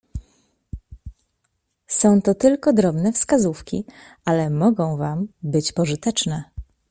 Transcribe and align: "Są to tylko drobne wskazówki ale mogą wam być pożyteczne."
"Są 1.87 2.21
to 2.21 2.35
tylko 2.35 2.73
drobne 2.73 3.13
wskazówki 3.13 3.85
ale 4.25 4.49
mogą 4.49 4.97
wam 4.97 5.27
być 5.43 5.71
pożyteczne." 5.71 6.43